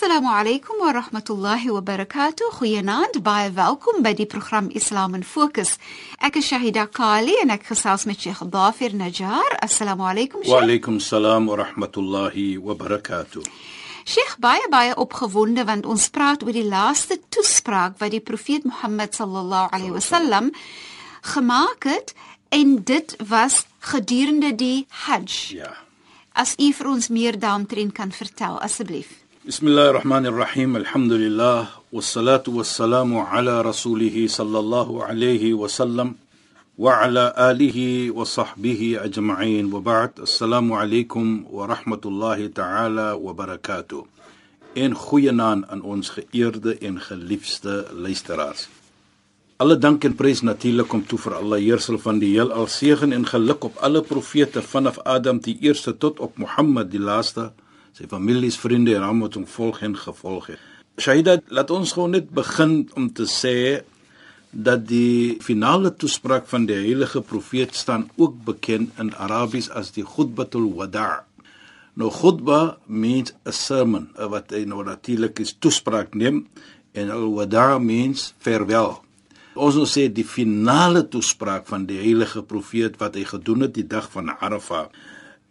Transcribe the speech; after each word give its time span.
Assalamu 0.00 0.30
alaykum 0.32 0.80
wa 0.80 0.92
rahmatullahi 0.94 1.70
wa 1.70 1.82
barakatuh. 1.82 2.46
Goeienaand, 2.56 3.18
baie 3.22 3.50
welkom 3.52 4.00
by 4.00 4.14
die 4.16 4.24
program 4.24 4.70
Islam 4.72 5.12
in 5.14 5.22
Fokus. 5.22 5.74
Ek 6.24 6.38
is 6.40 6.48
Shahida 6.48 6.86
Kali 6.88 7.34
en 7.42 7.52
ek 7.52 7.66
gesels 7.68 8.06
met 8.08 8.16
Sheikh 8.16 8.40
Dafir 8.48 8.96
Najjar. 8.96 9.58
Assalamu 9.60 10.08
alaykum. 10.08 10.40
Wa 10.48 10.62
alaykum 10.62 10.96
salaam 11.04 11.52
wa 11.52 11.60
rahmatullahi 11.60 12.56
wa 12.56 12.72
barakatuh. 12.80 13.44
Sheikh 14.08 14.40
baie 14.40 14.64
baie 14.72 14.96
opgewonde 14.96 15.68
want 15.68 15.84
ons 15.84 16.08
praat 16.08 16.48
oor 16.48 16.56
die 16.56 16.64
laaste 16.64 17.20
toespraak 17.28 18.00
wat 18.00 18.16
die 18.16 18.24
profeet 18.24 18.64
Mohammed 18.64 19.12
sallallahu 19.12 19.68
alayhi 19.68 19.92
wasallam 20.00 20.48
gemaak 21.36 21.84
het 21.84 22.16
en 22.48 22.78
dit 22.88 23.18
was 23.28 23.66
gedurende 23.92 24.56
die 24.56 24.86
Hajj. 25.04 25.40
Ja. 25.60 25.74
As 26.32 26.56
u 26.56 26.72
vir 26.72 26.88
ons 26.88 27.12
meer 27.12 27.36
daaromtrent 27.36 27.92
kan 27.92 28.16
vertel 28.16 28.56
asseblief. 28.64 29.20
بسم 29.49 29.67
الله 29.67 29.89
الرحمن 29.89 30.25
الرحيم 30.25 30.75
الحمد 30.75 31.11
لله 31.11 31.67
والصلاة 31.91 32.43
والسلام 32.47 33.17
على 33.17 33.61
رسوله 33.61 34.27
صلى 34.27 34.59
الله 34.59 35.03
عليه 35.03 35.53
وسلم 35.53 36.15
وعلى 36.77 37.33
آله 37.37 38.11
وصحبه 38.11 38.81
أجمعين 39.01 39.73
وبعد 39.73 40.11
السلام 40.19 40.73
عليكم 40.73 41.45
ورحمة 41.51 42.03
الله 42.05 42.47
تعالى 42.47 43.11
وبركاته 43.11 44.05
En 44.75 44.93
goeie 44.93 45.31
naam 45.31 45.63
aan 45.69 45.81
ons 45.81 46.09
geëerde 46.09 46.77
en 46.77 46.99
geliefde 46.99 47.87
luisteraars. 47.93 48.67
Alle 49.55 49.77
dank 49.77 50.03
en 50.03 50.15
prys 50.19 50.41
natuurlik 50.41 50.89
kom 50.91 51.05
toe 51.07 51.19
vir 51.19 51.37
Allah 51.37 51.61
Heersel 51.63 51.95
van 52.03 52.17
die 52.19 52.33
heelal 52.33 52.67
seën 52.67 53.13
en 53.15 53.23
geluk 53.23 53.63
op 53.63 53.77
alle 53.79 54.01
profete 54.03 54.59
vanaf 54.61 54.99
Adam 55.07 55.39
die 55.39 55.55
eerste 55.63 55.93
tot 55.97 56.19
op 56.19 56.35
Mohammed 56.37 56.91
die 56.91 56.99
laaste 56.99 57.53
sy 57.96 58.08
families, 58.10 58.58
vriende 58.58 58.96
en 58.96 59.06
almal 59.06 59.28
wat 59.28 59.38
hom 59.40 59.46
volg 59.46 59.80
en 59.86 59.96
gevolg 59.96 60.52
het. 60.54 60.66
Shaida, 61.00 61.38
laat 61.48 61.70
ons 61.70 61.94
gou 61.96 62.08
net 62.10 62.28
begin 62.34 62.84
om 62.98 63.08
te 63.12 63.24
sê 63.30 63.56
dat 64.50 64.82
die 64.88 65.38
finale 65.40 65.94
toespraak 65.94 66.48
van 66.50 66.66
die 66.66 66.78
heilige 66.80 67.22
profeet 67.22 67.74
staan 67.78 68.08
ook 68.16 68.40
bekend 68.44 68.98
in 68.98 69.14
Arabies 69.14 69.70
as 69.70 69.94
die 69.94 70.04
Khutbatul 70.04 70.72
Wada'. 70.74 71.24
Nou 72.00 72.08
khutba 72.14 72.78
means 72.86 73.32
a 73.44 73.52
sermon, 73.52 74.06
wat 74.14 74.52
hy 74.54 74.62
nou 74.68 74.84
natuurlik 74.86 75.42
is 75.42 75.56
toespraak 75.58 76.14
neem 76.14 76.44
en 76.96 77.10
al-wada' 77.10 77.78
means 77.82 78.30
farewell. 78.38 79.00
Ons 79.58 79.76
wil 79.76 79.88
sê 79.90 80.06
die 80.08 80.24
finale 80.24 81.02
toespraak 81.10 81.66
van 81.68 81.84
die 81.88 81.98
heilige 81.98 82.44
profeet 82.46 82.96
wat 83.02 83.18
hy 83.18 83.26
gedoen 83.26 83.66
het 83.66 83.74
die 83.74 83.86
dag 83.86 84.06
van 84.14 84.30
Arafah. 84.38 84.86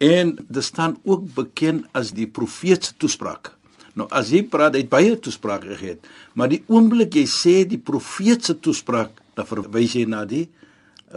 En 0.00 0.32
dit 0.40 0.64
staan 0.64 0.96
ook 1.04 1.26
bekend 1.36 1.88
as 1.92 2.14
die 2.16 2.26
profeet 2.26 2.88
se 2.88 2.94
toespraak. 2.96 3.52
Nou 3.98 4.06
as 4.14 4.30
jy 4.32 4.44
praat, 4.48 4.76
hy 4.78 4.84
het 4.84 4.92
baie 4.92 5.16
toesprake 5.18 5.74
gegee, 5.74 5.98
maar 6.38 6.48
die 6.52 6.62
oomblik 6.70 7.18
jy 7.18 7.26
sê 7.28 7.54
die 7.68 7.80
profeet 7.82 8.46
se 8.46 8.54
toespraak, 8.56 9.12
dan 9.36 9.48
verwys 9.48 9.96
jy 9.98 10.06
na 10.08 10.22
die 10.28 10.46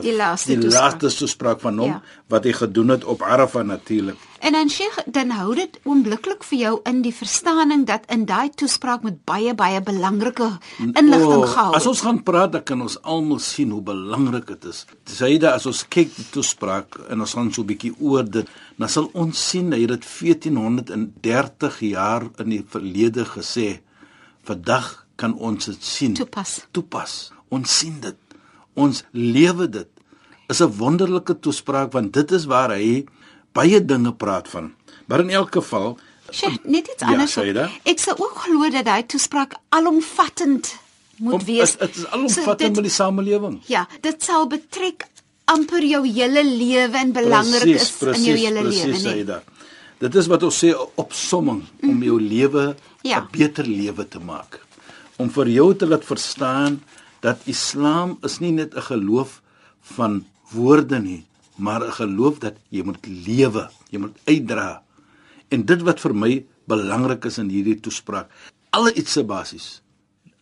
Die 0.02 0.16
laaste 0.16 0.56
die 0.58 0.70
laaste 0.70 1.08
toespraak 1.14 1.60
van 1.62 1.78
hom 1.78 1.90
Ja. 1.90 2.02
wat 2.28 2.44
hy 2.44 2.52
gedoen 2.54 2.90
het 2.90 3.04
op 3.04 3.22
Arafah 3.22 3.64
natuurlik. 3.66 4.16
En 4.40 4.52
dan 4.52 4.70
Sheikh, 4.70 4.98
dan 5.06 5.30
hou 5.30 5.56
dit 5.56 5.80
oombliklik 5.84 6.44
vir 6.44 6.58
jou 6.60 6.80
in 6.90 7.02
die 7.02 7.14
verstaaning 7.14 7.86
dat 7.86 8.02
in 8.10 8.26
daai 8.26 8.50
toespraak 8.50 9.04
met 9.04 9.24
baie 9.26 9.54
baie 9.54 9.82
belangrike 9.82 10.58
inligting 10.80 11.46
gehou. 11.46 11.70
Oh, 11.70 11.76
as 11.76 11.86
ons 11.88 12.02
gaan 12.02 12.24
praat, 12.24 12.52
dan 12.52 12.64
kan 12.64 12.82
ons 12.82 12.98
almal 13.04 13.40
sien 13.40 13.70
hoe 13.70 13.82
belangrik 13.82 14.48
dit 14.48 14.66
is. 14.66 14.86
Syde 15.06 15.52
as 15.54 15.66
ons 15.66 15.86
kyk 15.88 16.16
die 16.16 16.26
toespraak 16.32 16.98
en 17.10 17.20
ons 17.20 17.34
gaan 17.34 17.54
so 17.54 17.62
'n 17.62 17.66
bietjie 17.68 17.94
oor 18.00 18.24
dit, 18.24 18.48
dan 18.78 18.90
sal 18.90 19.10
ons 19.14 19.50
sien 19.50 19.72
hy 19.72 19.80
het 19.82 19.90
dit 19.90 20.04
1430 20.06 21.80
jaar 21.80 22.24
in 22.40 22.50
die 22.50 22.66
verlede 22.68 23.26
gesê. 23.26 23.80
Vandag 24.44 25.06
kan 25.16 25.36
ons 25.38 25.66
dit 25.66 25.84
sien. 25.84 26.14
Toepas. 26.14 26.66
Toepas. 26.72 27.32
Ons 27.50 27.78
sien 27.80 28.00
dit. 28.02 28.16
Ons 28.76 29.04
lewe 29.12 29.70
dit. 29.70 29.88
Is 30.50 30.60
'n 30.62 30.72
wonderlike 30.78 31.40
toespraak 31.40 31.92
want 31.92 32.14
dit 32.14 32.32
is 32.32 32.46
waar 32.46 32.70
hy 32.72 33.06
baie 33.54 33.86
dinge 33.86 34.14
praat 34.14 34.48
van. 34.48 34.74
Maar 35.08 35.20
in 35.20 35.30
elk 35.30 35.52
geval 35.54 35.98
Sheikh, 36.32 36.64
net 36.66 36.88
iets 36.88 37.00
Ja, 37.04 37.08
anders. 37.08 37.32
Saida. 37.32 37.70
Ek 37.84 38.00
sou 38.00 38.16
ook 38.18 38.36
glo 38.36 38.70
dat 38.70 38.86
daai 38.86 39.06
toespraak 39.06 39.54
alomvattend 39.70 40.76
moet 41.18 41.34
om, 41.34 41.44
wees. 41.46 41.62
is, 41.62 41.76
dit 41.78 41.96
is 41.96 42.06
alomvattend 42.08 42.58
dit- 42.60 42.76
met 42.76 42.84
die 42.84 42.92
samelewing. 42.94 43.62
Ja, 43.68 43.88
dit 44.02 44.24
sal 44.24 44.48
betrek 44.48 45.06
amper 45.46 45.84
jou 45.84 46.08
hele 46.08 46.44
lewe 46.44 46.98
en 46.98 47.12
belangrik 47.12 47.76
is 47.76 47.92
in 48.02 48.24
jou 48.24 48.38
hele 48.38 48.64
lewe, 48.64 48.98
nee. 49.16 49.26
Dit 50.00 50.16
is 50.16 50.28
wat 50.28 50.44
ons 50.44 50.58
sê 50.64 50.74
opsomming 50.96 51.64
om 51.82 52.04
jou 52.04 52.20
lewe 52.22 52.70
'n 52.70 52.76
Ja. 53.10 53.28
beter 53.32 53.66
lewe 53.66 54.08
te 54.08 54.20
maak. 54.20 54.60
Om 55.18 55.30
vir 55.30 55.48
jou 55.48 55.76
te 55.76 55.86
laat 55.86 56.06
verstaan 56.06 56.82
dat 57.24 57.48
Islam 57.48 58.18
is 58.28 58.40
nie 58.44 58.52
net 58.52 58.76
'n 58.76 58.88
geloof 58.92 59.42
van 59.96 60.26
woorde 60.52 61.00
nie, 61.00 61.26
maar 61.56 61.82
'n 61.84 61.92
geloof 61.92 62.40
dat 62.40 62.56
jy 62.70 62.84
moet 62.84 63.06
lewe, 63.06 63.70
jy 63.90 64.00
moet 64.00 64.18
uitdra. 64.24 64.84
En 65.48 65.66
dit 65.66 65.82
wat 65.82 66.00
vir 66.00 66.16
my 66.16 66.46
belangrik 66.68 67.26
is 67.26 67.38
in 67.38 67.50
hierdie 67.50 67.80
toespraak, 67.80 68.30
alle 68.70 68.94
iets 68.94 69.12
se 69.12 69.24
basies. 69.24 69.82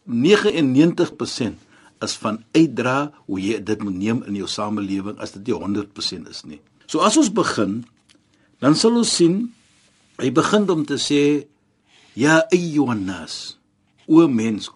99% 0.05 1.57
is 2.01 2.13
van 2.13 2.43
uitdra 2.51 3.11
hoe 3.25 3.39
jy 3.39 3.63
dit 3.63 3.83
moet 3.83 3.95
neem 3.95 4.23
in 4.23 4.35
jou 4.35 4.47
samelewing 4.47 5.19
as 5.19 5.31
dit 5.31 5.47
nie 5.47 5.55
100% 5.55 6.29
is 6.29 6.43
nie. 6.43 6.61
So 6.85 6.99
as 6.99 7.17
ons 7.17 7.31
begin, 7.31 7.85
dan 8.59 8.75
sal 8.75 8.97
ons 8.97 9.15
sien 9.15 9.53
hy 10.17 10.31
begin 10.31 10.69
om 10.69 10.85
te 10.85 10.97
sê 11.01 11.47
ja 12.13 12.41
ayyuhannas 12.51 13.57
o 14.07 14.27
mens. 14.27 14.69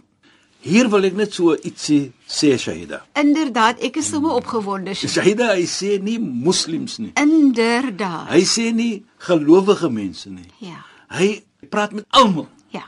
Hier 0.66 0.88
wil 0.90 1.06
ek 1.06 1.14
net 1.14 1.36
so 1.38 1.54
ietsie 1.54 2.10
sê 2.26 2.56
Shahida. 2.58 3.04
Inderdaad, 3.22 3.84
ek 3.86 4.00
is 4.02 4.08
sommer 4.10 4.34
opgewonde. 4.34 4.96
Shahida 4.98 5.52
hy 5.54 5.68
sê 5.70 6.00
nie 6.02 6.18
moslems 6.18 6.98
nie. 6.98 7.12
Inderdaad. 7.22 8.32
Hy 8.32 8.42
sê 8.50 8.72
nie 8.74 9.04
gelowige 9.28 9.92
mense 9.94 10.32
nie. 10.34 10.48
Ja. 10.66 10.80
Hy 11.14 11.44
praat 11.70 11.94
met 11.94 12.08
almal. 12.10 12.48
Ja. 12.74 12.88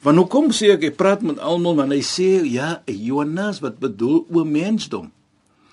Want 0.00 0.22
hoekom 0.22 0.48
sê 0.56 0.70
ek 0.72 0.86
hy 0.88 0.90
praat 0.96 1.20
met 1.26 1.42
almal 1.44 1.76
want 1.76 1.92
hy 1.92 2.00
sê 2.00 2.30
ja, 2.48 2.78
Jonas 2.88 3.60
wat 3.60 3.76
bedoel 3.82 4.22
o 4.32 4.44
mensdom. 4.48 5.10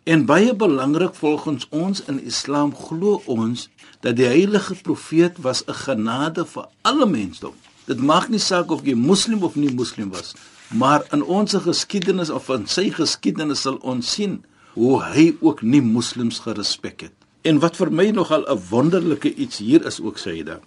En 0.04 0.26
baie 0.28 0.52
belangrik 0.54 1.16
volgens 1.16 1.70
ons 1.72 2.04
in 2.12 2.20
Islam 2.20 2.76
glo 2.76 3.22
ons 3.32 3.70
dat 4.04 4.20
die 4.20 4.28
heilige 4.28 4.76
profeet 4.84 5.40
was 5.40 5.64
'n 5.64 5.80
genade 5.88 6.44
vir 6.44 6.68
alle 6.84 7.08
mensdom. 7.08 7.56
Dit 7.88 8.04
maak 8.04 8.28
nie 8.28 8.44
saak 8.44 8.72
of 8.72 8.84
jy 8.84 8.94
moslim 8.94 9.44
of 9.44 9.56
nie 9.56 9.72
moslim 9.72 10.12
was, 10.12 10.36
maar 10.73 11.06
in 11.14 11.23
ons 11.23 11.53
geskiedenis 11.53 12.29
of 12.29 12.50
in 12.50 12.67
sy 12.67 12.90
geskiedenis 12.90 13.62
sal 13.62 13.78
ons 13.82 14.12
sien 14.17 14.44
hoe 14.73 15.02
hy 15.03 15.35
ook 15.41 15.62
nie 15.62 15.82
moslems 15.82 16.40
gerespek 16.40 17.02
het. 17.02 17.16
En 17.46 17.59
wat 17.59 17.78
vir 17.78 17.91
my 17.91 18.09
nogal 18.12 18.46
'n 18.50 18.62
wonderlike 18.70 19.35
iets 19.35 19.58
hier 19.58 19.85
is 19.85 20.02
ook 20.02 20.17
Saida, 20.17 20.59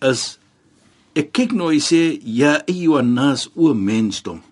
is 0.00 0.38
Ek 1.18 1.32
kyk 1.34 1.50
nou 1.58 1.72
hy 1.72 1.80
sê 1.82 2.20
ja 2.22 2.60
ayyuhannas 2.70 3.48
o 3.58 3.72
mensdom. 3.74 4.44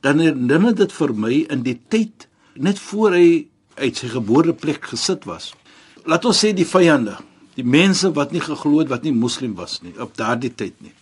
Dan 0.00 0.22
herinner 0.24 0.72
dit 0.74 0.92
vir 0.92 1.12
my 1.12 1.34
in 1.52 1.64
die 1.66 1.76
tyd 1.92 2.26
net 2.56 2.80
voor 2.80 3.12
hy 3.18 3.26
uit 3.76 4.00
sy 4.00 4.08
geboorteplek 4.14 4.88
gesit 4.94 5.26
was. 5.28 5.50
Laat 6.08 6.24
ons 6.24 6.40
sê 6.40 6.54
die 6.56 6.66
vyande, 6.66 7.18
die 7.58 7.66
mense 7.66 8.08
wat 8.16 8.32
nie 8.32 8.40
geglo 8.40 8.80
het 8.80 8.88
wat 8.88 9.04
nie 9.04 9.12
moslim 9.12 9.52
was 9.58 9.82
nie 9.84 9.92
op 10.00 10.16
daardie 10.16 10.50
tyd 10.56 10.80
nie. 10.80 10.94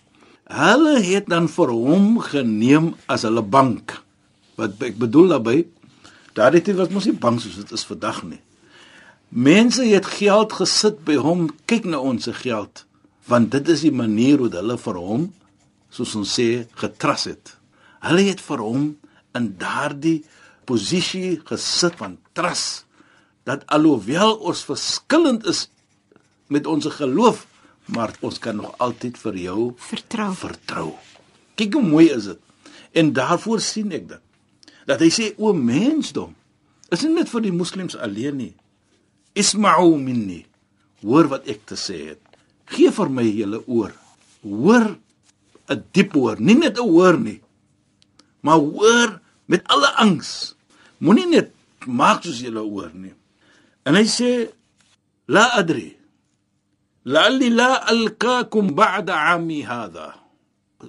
Hulle 0.51 0.97
het 0.99 1.29
dan 1.31 1.47
vir 1.47 1.69
hom 1.71 2.17
geneem 2.19 2.91
as 3.07 3.23
hulle 3.23 3.43
bank. 3.43 3.93
Wat 4.59 4.81
ek 4.83 4.97
bedoel 4.99 5.31
daarby, 5.31 5.61
daardie 6.35 6.63
tyd 6.65 6.79
was 6.79 6.91
mos 6.91 7.07
nie 7.07 7.15
bank 7.15 7.39
soos 7.39 7.55
dit 7.61 7.71
is 7.71 7.87
vandag 7.87 8.19
nie. 8.27 8.41
Mense 9.31 9.85
het 9.87 10.09
geld 10.17 10.51
gesit 10.59 10.99
by 11.07 11.15
hom. 11.23 11.47
Kyk 11.71 11.87
na 11.87 12.01
ons 12.03 12.27
se 12.27 12.33
geld, 12.35 12.83
want 13.31 13.53
dit 13.55 13.71
is 13.71 13.85
die 13.87 13.95
manier 13.95 14.43
hoe 14.43 14.51
hulle 14.51 14.75
vir 14.75 14.99
hom 14.99 15.29
soos 15.91 16.15
ons 16.19 16.35
sê, 16.35 16.65
getrust 16.79 17.27
het. 17.31 17.55
Hulle 18.03 18.27
het 18.27 18.43
vir 18.43 18.63
hom 18.63 18.85
in 19.35 19.47
daardie 19.59 20.21
posisie 20.67 21.39
gesit 21.47 21.95
van 21.99 22.17
trust 22.35 22.85
dat 23.47 23.63
alhoewel 23.71 24.35
ons 24.35 24.63
verskillend 24.67 25.47
is 25.49 25.65
met 26.51 26.67
ons 26.67 26.85
geloof, 26.95 27.45
maar 27.91 28.13
ons 28.23 28.39
kan 28.39 28.55
nog 28.55 28.75
altyd 28.79 29.17
vir 29.19 29.37
jou 29.37 29.73
Vertrou. 29.77 30.31
vertrou. 30.35 30.89
Kyk 31.59 31.75
hoe 31.75 31.83
mooi 31.83 32.07
is 32.11 32.29
dit. 32.31 32.39
En 32.91 33.13
daarvoor 33.13 33.61
sien 33.61 33.91
ek 33.91 34.07
dit. 34.07 34.23
Dat 34.87 35.03
hy 35.03 35.09
sê 35.13 35.31
o 35.37 35.53
mensdom, 35.53 36.33
is 36.91 37.03
nie 37.05 37.13
net 37.13 37.29
vir 37.31 37.45
die 37.45 37.55
moslems 37.55 37.95
alleen 37.95 38.37
nie. 38.37 38.53
Isma'u 39.35 39.95
minni. 39.99 40.45
Hoor 41.03 41.29
wat 41.31 41.47
ek 41.47 41.65
te 41.69 41.77
sê 41.79 41.97
het. 42.11 42.21
Gee 42.71 42.91
vir 42.91 43.09
my 43.11 43.25
julle 43.27 43.61
oor. 43.67 43.93
Hoor 44.43 44.97
'n 45.71 45.83
diep 45.93 46.13
hoor, 46.13 46.39
nie 46.39 46.55
net 46.55 46.77
'n 46.77 46.87
hoor 46.89 47.17
nie. 47.19 47.41
Maar 48.41 48.59
hoor 48.59 49.19
met 49.45 49.61
alle 49.67 49.95
angs. 49.95 50.55
Moenie 50.97 51.27
net 51.27 51.51
maak 51.85 52.23
soos 52.23 52.41
julle 52.41 52.59
hoor 52.59 52.91
nie. 52.93 53.13
En 53.85 53.95
hy 53.95 54.03
sê 54.03 54.49
la 55.27 55.49
adri 55.57 56.00
la'alli 57.03 57.49
la 57.49 57.75
alqaakum 57.93 58.75
ba'da 58.75 59.33
'ami 59.33 59.61
hadha. 59.63 60.15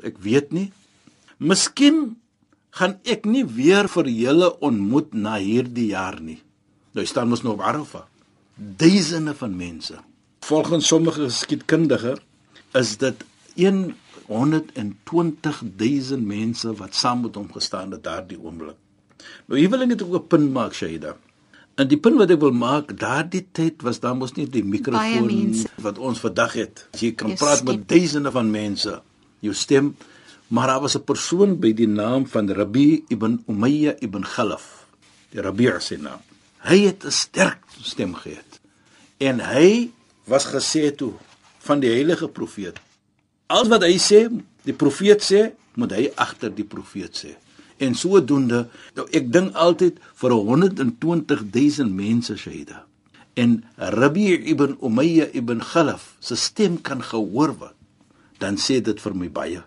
Ek 0.02 0.18
weet 0.18 0.52
nie. 0.52 0.72
Miskien 1.38 2.16
gaan 2.70 2.98
ek 3.04 3.26
nie 3.26 3.44
weer 3.44 3.88
vir 3.88 4.08
julle 4.08 4.58
ontmoet 4.60 5.14
na 5.14 5.36
hierdie 5.36 5.88
jaar 5.92 6.20
nie. 6.20 6.42
Nou 6.94 7.06
staan 7.06 7.30
ons 7.30 7.42
nou 7.42 7.52
op 7.54 7.60
Arafah. 7.60 8.04
Duisende 8.56 9.34
van 9.34 9.56
mense. 9.56 9.98
Volgens 10.44 10.86
sommige 10.86 11.24
geskiedkundiges 11.24 12.18
is 12.74 12.96
dit 12.96 13.24
120000 13.54 16.26
mense 16.26 16.74
wat 16.74 16.94
saam 16.94 17.20
met 17.22 17.34
hom 17.34 17.52
gestaan 17.52 17.90
het 17.92 18.04
daardie 18.04 18.40
oomblik. 18.40 18.76
Nou 19.46 19.60
ek 19.60 19.86
net 19.86 20.02
ook 20.02 20.14
'n 20.14 20.26
punt 20.26 20.52
maak, 20.52 20.74
Shaida. 20.74 21.16
En 21.80 21.88
die 21.88 21.96
punt 21.96 22.18
wat 22.20 22.30
ek 22.30 22.40
wil 22.42 22.52
maak, 22.52 22.92
daardie 23.00 23.46
tyd 23.56 23.82
was 23.82 24.00
daar 24.02 24.16
mos 24.16 24.34
nie 24.36 24.46
die 24.46 24.64
mikrofoon 24.64 25.54
wat 25.80 25.98
ons 25.98 26.20
vandag 26.20 26.52
het. 26.58 26.82
Jy 27.00 27.12
kan 27.16 27.32
Jou 27.32 27.38
praat 27.40 27.62
stem. 27.62 27.66
met 27.72 27.88
duisende 27.88 28.30
van 28.30 28.50
mense. 28.50 28.98
Jou 29.40 29.54
stem, 29.54 29.96
maar 30.48 30.66
daar 30.66 30.80
was 30.80 30.96
'n 30.96 31.04
persoon 31.04 31.58
by 31.60 31.72
die 31.72 31.88
naam 31.88 32.26
van 32.26 32.50
Rabi 32.50 33.04
ibn 33.08 33.42
Umayya 33.48 33.94
ibn 34.00 34.22
Khalaf. 34.22 34.86
Die 35.30 35.40
Rabi' 35.40 35.80
se 35.80 35.96
naam. 35.96 36.20
Hy 36.58 36.78
het 36.86 37.04
'n 37.04 37.10
sterk 37.10 37.58
stem 37.82 38.14
gehad. 38.14 38.60
En 39.18 39.40
hy 39.40 39.90
was 40.24 40.44
gesê 40.44 40.94
toe 40.94 41.12
van 41.58 41.80
die 41.80 41.90
heilige 41.90 42.28
profeet. 42.28 42.78
Alles 43.46 43.68
wat 43.68 43.82
hy 43.82 43.96
sê, 43.98 44.28
die 44.62 44.74
profeet 44.74 45.22
sê, 45.22 45.52
moet 45.74 45.90
hy 45.92 46.10
agter 46.14 46.54
die 46.54 46.64
profeet 46.64 47.24
sê. 47.24 47.36
En 47.82 47.94
sodoende, 47.98 48.66
nou 48.96 49.06
ek 49.10 49.28
dink 49.34 49.56
altyd 49.58 49.98
vir 50.20 50.34
120000 50.38 51.94
mense 51.98 52.36
Shaida. 52.38 52.84
En 53.34 53.62
Rabi' 53.76 54.38
ibn 54.52 54.76
Umayya 54.84 55.26
ibn 55.32 55.62
Khalaf 55.72 56.12
se 56.20 56.36
stem 56.36 56.78
kan 56.84 57.02
gehoor 57.02 57.56
word. 57.58 57.76
Dan 58.38 58.58
sê 58.60 58.80
dit 58.84 59.00
vir 59.00 59.14
my 59.14 59.30
baie. 59.30 59.62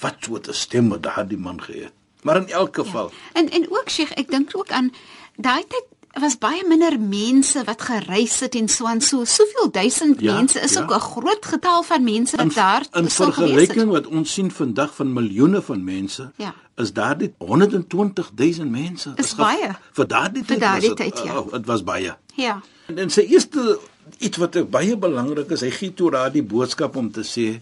Wat 0.00 0.16
so 0.20 0.36
'n 0.36 0.52
stem 0.54 0.92
het 0.92 1.02
daardie 1.02 1.38
man 1.38 1.60
gehad. 1.62 1.92
Maar 2.22 2.36
in 2.36 2.48
elk 2.48 2.74
geval, 2.76 3.10
En 3.32 3.48
en 3.50 3.66
ook 3.70 3.88
Sheikh, 3.88 4.12
ek 4.12 4.30
dink 4.30 4.50
ook 4.52 4.70
aan 4.70 4.92
daai 5.36 5.64
tyd 5.68 5.86
was 6.20 6.38
baie 6.38 6.64
minder 6.66 6.98
mense 7.00 7.62
wat 7.64 7.82
gereis 7.82 8.40
het 8.40 8.54
en 8.54 8.68
so 8.68 8.86
aan 8.86 9.00
so 9.00 9.24
soveel 9.24 9.70
duisend 9.70 10.20
Ja, 10.20 10.34
mense 10.34 10.60
is 10.60 10.72
ja. 10.74 10.82
ook 10.82 10.94
'n 10.94 11.00
groot 11.00 11.46
getal 11.46 11.82
van 11.82 12.04
mense 12.04 12.36
wat 12.36 12.46
in, 12.46 12.52
daar 12.54 12.86
in 12.92 13.10
vergelyking 13.10 13.90
wat 13.90 14.06
ons 14.06 14.32
sien 14.32 14.50
vandag 14.50 14.94
van 14.94 15.12
miljoene 15.12 15.62
van 15.62 15.84
mense, 15.84 16.32
Ja. 16.36 16.54
Is 16.82 16.92
daardie 16.92 17.34
120000 17.38 18.70
mense. 18.70 19.12
Is 19.16 19.32
ge- 19.32 19.36
baie. 19.36 19.70
Vir 19.92 20.06
daardie 20.06 20.44
Vir 20.44 20.54
tyd 20.54 20.60
daardie 20.60 20.88
was 20.88 20.98
dit, 20.98 21.14
tyd, 21.14 21.24
ja. 21.24 21.38
oh, 21.38 21.52
dit 21.52 21.66
was 21.66 21.82
baie. 21.84 22.16
Ja. 22.36 22.60
En, 22.86 22.98
en 22.98 23.10
sy 23.10 23.20
eerste 23.20 23.78
iets 24.18 24.36
wat 24.42 24.70
baie 24.70 24.96
belangrik 24.96 25.50
is, 25.50 25.60
hy 25.60 25.70
gee 25.70 25.94
toe 25.94 26.10
daardie 26.10 26.42
boodskap 26.42 26.96
om 26.96 27.10
te 27.12 27.22
sê, 27.26 27.60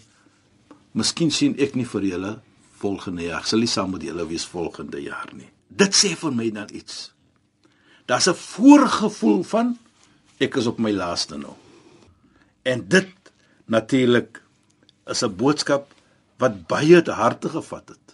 miskien 0.93 1.31
sien 1.31 1.55
ek 1.59 1.75
nie 1.75 1.87
vir 1.87 2.03
julle 2.03 2.39
volgende 2.79 3.23
jaar, 3.27 3.45
sal 3.45 3.59
nie 3.59 3.71
saam 3.71 3.91
met 3.91 4.03
julle 4.07 4.27
wees 4.29 4.47
volgende 4.47 5.01
jaar 5.03 5.31
nie. 5.35 5.49
Dit 5.69 5.95
sê 5.95 6.15
vir 6.17 6.33
my 6.35 6.51
dan 6.55 6.69
iets. 6.73 7.13
Daar's 8.09 8.29
'n 8.29 8.35
voorgevoel 8.35 9.43
van 9.45 9.77
ek 10.41 10.57
is 10.57 10.67
op 10.67 10.79
my 10.79 10.91
laaste 10.93 11.37
nou. 11.37 11.55
En 12.63 12.89
dit 12.89 13.09
natuurlik 13.67 14.43
is 15.07 15.23
'n 15.23 15.37
boodskap 15.37 15.93
wat 16.39 16.67
baie 16.67 17.03
te 17.03 17.11
harte 17.13 17.49
gevat 17.49 17.89
het. 17.89 18.08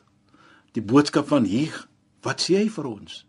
Die 0.74 0.82
boodskap 0.82 1.28
van 1.30 1.44
hier, 1.46 1.74
wat 2.26 2.42
sê 2.42 2.58
hy 2.64 2.68
vir 2.72 2.88
ons? 2.90 3.22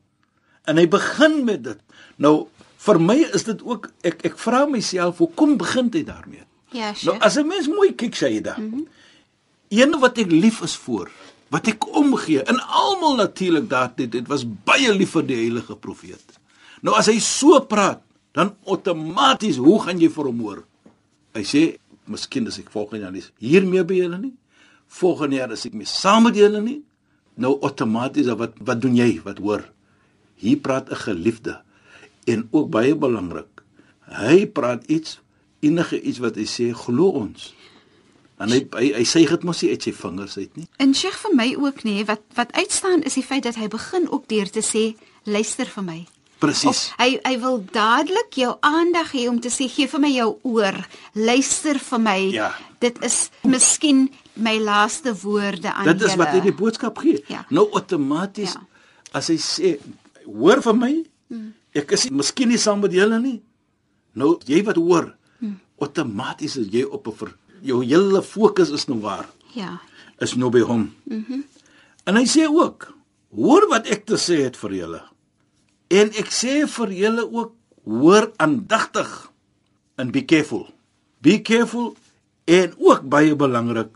En 0.65 0.79
hy 0.81 0.87
begin 0.89 1.43
met 1.45 1.61
dit. 1.63 1.81
Nou 2.17 2.47
vir 2.85 2.99
my 3.01 3.17
is 3.37 3.45
dit 3.47 3.61
ook 3.65 3.89
ek 4.05 4.23
ek 4.29 4.37
vra 4.41 4.65
myself 4.69 5.21
hoekom 5.21 5.57
begin 5.61 5.91
hy 5.93 6.03
daarmee? 6.05 6.43
Ja, 6.73 6.91
Nou 6.91 7.15
Sheikh. 7.15 7.21
as 7.25 7.37
'n 7.37 7.47
mens 7.47 7.67
mooi 7.67 7.93
kyk 7.95 8.15
Shaida. 8.15 8.55
Mm 8.57 8.71
-hmm. 8.71 8.87
Een 9.69 9.99
wat 9.99 10.17
ek 10.17 10.31
lief 10.31 10.61
is 10.61 10.75
voor, 10.75 11.09
wat 11.49 11.67
ek 11.67 11.95
omgee 11.95 12.43
en 12.43 12.59
almal 12.59 13.15
natuurlik 13.15 13.69
daardie 13.69 14.07
dit 14.09 14.27
was 14.27 14.45
baie 14.63 14.93
lief 14.93 15.09
vir 15.11 15.23
die 15.25 15.35
heilige 15.35 15.75
profeet. 15.75 16.39
Nou 16.81 16.95
as 16.95 17.05
hy 17.07 17.19
so 17.19 17.59
praat, 17.59 18.01
dan 18.33 18.55
outomaties 18.65 19.57
hoe 19.57 19.79
gaan 19.81 19.99
jy 19.99 20.09
vir 20.09 20.25
hom 20.25 20.39
hoor? 20.39 20.63
Hy 21.33 21.43
sê 21.43 21.77
miskien 22.05 22.47
as 22.47 22.59
ek 22.59 22.69
volgende 22.69 23.03
jaar 23.03 23.11
nie 23.11 23.23
hiermee 23.39 23.83
by 23.83 23.93
julle 23.93 24.17
nie. 24.17 24.33
Volgende 24.87 25.35
jaar 25.35 25.51
as 25.51 25.65
ek 25.65 25.73
mee 25.73 25.85
saam 25.85 26.23
met 26.23 26.35
julle 26.35 26.61
nie. 26.61 26.81
Nou 27.35 27.57
outomaties 27.61 28.31
wat 28.39 28.55
wat 28.63 28.81
doen 28.81 28.95
jy? 28.95 29.21
Wat 29.23 29.37
hoor? 29.43 29.63
Hier 30.35 30.57
praat 30.57 30.89
'n 30.89 30.95
geliefde 30.95 31.61
en 32.25 32.47
ook 32.51 32.69
baie 32.69 32.95
belangrik. 32.95 33.63
Hy 34.05 34.47
praat 34.47 34.83
iets 34.85 35.19
enige 35.59 36.01
iets 36.01 36.17
wat 36.17 36.35
hy 36.35 36.45
sê, 36.45 36.71
glo 36.73 37.09
ons. 37.09 37.53
En 38.37 38.51
hy 38.51 38.65
hy, 38.75 38.89
hy 38.99 39.05
sê 39.07 39.23
dit 39.27 39.43
mos 39.47 39.61
nie 39.63 39.71
uit 39.71 39.85
sy 39.87 39.93
vingers 39.95 40.37
uit 40.37 40.57
nie. 40.59 40.67
En 40.83 40.91
Sheikh 40.93 41.17
vir 41.23 41.35
my 41.35 41.47
ook 41.55 41.85
nê, 41.87 42.03
wat 42.07 42.21
wat 42.35 42.51
uitstaan 42.51 43.05
is 43.07 43.15
die 43.15 43.23
feit 43.23 43.43
dat 43.47 43.55
hy 43.55 43.69
begin 43.71 44.09
ook 44.11 44.27
deur 44.27 44.49
te 44.51 44.63
sê 44.65 44.95
luister 45.23 45.69
vir 45.77 45.83
my. 45.83 45.99
Presies. 46.43 46.89
Hy 46.99 47.15
hy 47.23 47.37
wil 47.39 47.61
dadelik 47.71 48.35
jou 48.35 48.51
aandag 48.59 49.13
hê 49.15 49.29
om 49.31 49.39
te 49.39 49.51
sê 49.53 49.69
gee 49.71 49.87
vir 49.87 50.03
my 50.03 50.11
jou 50.11 50.29
oor, 50.43 50.75
luister 51.13 51.79
vir 51.79 52.03
my. 52.03 52.19
Ja. 52.35 52.51
Dit 52.83 52.99
is 53.07 53.29
miskien 53.47 54.09
my 54.35 54.57
laaste 54.59 55.13
woorde 55.21 55.71
aan 55.73 55.85
Dit 55.85 56.01
is 56.01 56.15
wat 56.15 56.27
hy 56.27 56.39
julle. 56.39 56.49
die 56.51 56.53
boodskap 56.59 56.97
gee. 56.97 57.23
Ja. 57.27 57.45
Nou 57.49 57.67
outomaties 57.71 58.53
Ja. 58.53 58.65
as 59.11 59.27
hy 59.27 59.37
sê 59.37 59.79
hoor 60.25 60.61
vir 60.61 60.75
my, 60.75 61.05
ek 61.73 61.91
is 61.91 62.09
miskien 62.09 62.49
nie 62.49 62.57
saam 62.57 62.79
met 62.79 62.91
julle 62.91 63.19
nie. 63.19 63.41
Nou 64.13 64.37
jy 64.45 64.63
wat 64.63 64.75
hoor, 64.75 65.15
outomaties 65.79 66.57
is 66.57 66.67
jy 66.71 66.83
op 66.83 67.07
'n 67.07 67.33
jou 67.61 67.83
hele 67.83 68.21
fokus 68.21 68.69
is 68.69 68.87
nou 68.87 68.99
waar. 69.01 69.25
Ja. 69.53 69.79
is 70.19 70.35
nou 70.35 70.49
by 70.49 70.59
hom. 70.59 70.93
Mhm. 71.03 71.23
Mm 71.33 71.43
en 72.05 72.15
hy 72.15 72.25
sê 72.25 72.45
ook: 72.47 72.93
"Hoor 73.33 73.67
wat 73.69 73.87
ek 73.87 74.05
te 74.05 74.13
sê 74.13 74.43
het 74.43 74.55
vir 74.57 74.71
julle." 74.73 75.01
En 75.89 76.07
ek 76.13 76.29
sê 76.29 76.67
vir 76.67 76.91
julle 76.93 77.31
ook: 77.31 77.53
"Hoor 77.83 78.31
aandagtig 78.37 79.31
and 79.97 80.11
be 80.11 80.21
careful." 80.25 80.69
Be 81.21 81.41
careful 81.41 81.95
en 82.45 82.73
ook 82.77 83.09
baie 83.09 83.35
belangrik 83.35 83.89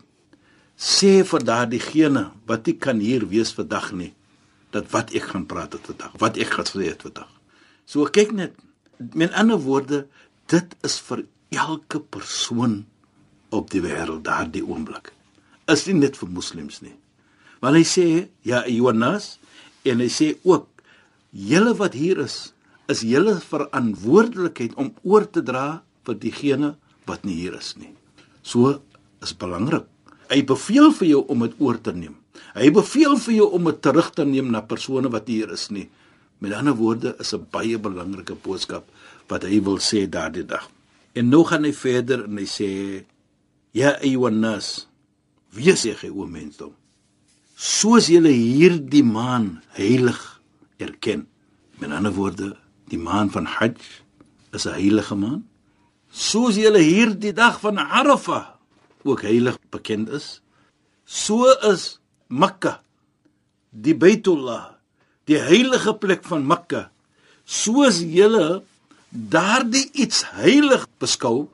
sê 0.79 1.23
vir 1.27 1.43
daardie 1.43 1.81
wat 2.47 2.65
nie 2.65 2.77
kan 2.79 2.99
hier 2.99 3.27
wees 3.27 3.51
vandag 3.51 3.91
nie 3.91 4.13
dat 4.71 4.87
wat 4.93 5.11
ek 5.17 5.31
gaan 5.33 5.45
praat 5.49 5.73
het 5.73 5.85
vandag, 5.85 6.13
wat 6.21 6.37
ek 6.37 6.53
gaan 6.53 6.65
sê 6.65 6.87
het 6.87 7.01
vandag. 7.01 7.29
So 7.89 8.05
kyk 8.05 8.31
net, 8.31 8.53
met 9.17 9.33
ander 9.33 9.57
woorde, 9.57 10.05
dit 10.47 10.75
is 10.85 10.99
vir 11.09 11.25
elke 11.49 11.99
persoon 11.99 12.85
op 13.49 13.71
die 13.73 13.81
wêreld 13.81 14.23
daardie 14.27 14.61
oomblik. 14.61 15.11
Is 15.69 15.87
nie 15.87 15.97
net 15.97 16.17
vir 16.17 16.29
moslems 16.29 16.81
nie. 16.85 16.93
Want 17.59 17.75
hy 17.75 17.83
sê 17.83 18.07
ja, 18.45 18.63
Jonas 18.69 19.39
en 19.83 19.99
hy 20.03 20.09
sê 20.13 20.35
ook 20.45 20.69
julle 21.33 21.73
wat 21.81 21.97
hier 21.97 22.21
is, 22.23 22.53
is 22.89 23.01
julle 23.05 23.35
verantwoordelikheid 23.41 24.77
om 24.79 24.93
oor 25.03 25.25
te 25.25 25.41
dra 25.45 25.81
vir 26.05 26.17
diegene 26.21 26.75
wat 27.09 27.25
nie 27.25 27.41
hier 27.41 27.57
is 27.57 27.75
nie. 27.77 27.91
So 28.45 28.79
is 29.25 29.33
belangrik. 29.33 29.89
Hy 30.29 30.43
beveel 30.45 30.91
vir 30.93 31.07
jou 31.07 31.21
om 31.27 31.45
dit 31.45 31.55
oor 31.59 31.79
te 31.81 31.93
neem. 31.93 32.15
Hy 32.53 32.69
beveel 32.73 33.17
vir 33.17 33.33
jou 33.33 33.47
om 33.57 33.69
dit 33.69 33.81
terug 33.81 34.11
te 34.13 34.25
neem 34.25 34.51
na 34.51 34.61
persone 34.61 35.09
wat 35.09 35.27
hier 35.27 35.51
is 35.53 35.69
nie. 35.73 35.87
Met 36.39 36.53
ander 36.53 36.75
woorde 36.75 37.15
is 37.19 37.33
'n 37.33 37.47
baie 37.51 37.77
belangrike 37.77 38.35
boodskap 38.35 38.85
wat 39.27 39.43
hy 39.43 39.61
wil 39.61 39.77
sê 39.77 40.09
daardie 40.09 40.45
dag. 40.45 40.69
En 41.15 41.29
nou 41.29 41.43
gaan 41.43 41.63
hy 41.63 41.73
verder 41.73 42.23
en 42.23 42.37
hy 42.37 42.45
sê 42.45 43.03
ja 43.73 43.97
ayyuhannas 44.01 44.87
wees 45.53 45.83
jy 45.83 46.09
o 46.09 46.25
mensdom 46.25 46.73
soos 47.59 48.07
julle 48.07 48.31
hierdie 48.31 49.03
maan 49.03 49.59
heilig 49.75 50.19
erken. 50.79 51.25
Met 51.79 51.91
ander 51.91 52.13
woorde, 52.15 52.53
die 52.87 52.99
maan 52.99 53.27
van 53.31 53.45
Hajj 53.45 53.83
is 54.55 54.65
'n 54.65 54.79
heilige 54.79 55.15
maan. 55.15 55.43
Soos 56.11 56.55
julle 56.55 56.79
hierdie 56.79 57.33
dag 57.33 57.59
van 57.59 57.77
Arafah 57.77 58.55
ook 59.03 59.23
heilig 59.23 59.57
bekend 59.71 60.09
is, 60.09 60.39
So 61.09 61.49
is 61.65 61.97
Mekka, 62.29 62.83
die 63.73 63.95
Baitullah, 63.97 64.77
die 65.25 65.39
heilige 65.41 65.95
plek 65.97 66.21
van 66.29 66.43
Mekka, 66.45 66.91
soos 67.49 68.03
julle 68.05 68.61
daardie 69.09 69.87
iets 69.97 70.21
heilig 70.37 70.85
beskou, 71.01 71.47